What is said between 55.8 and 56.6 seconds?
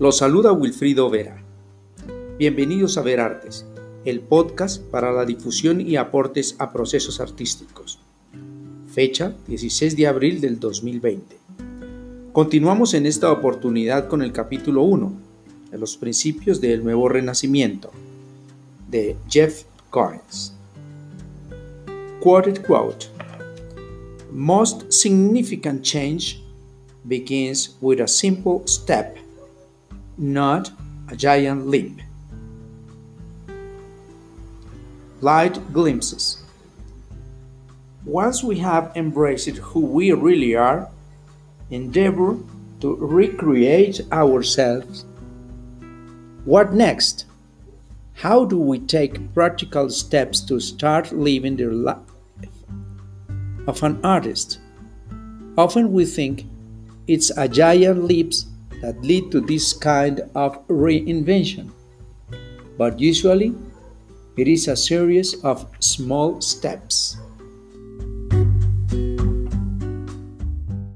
we think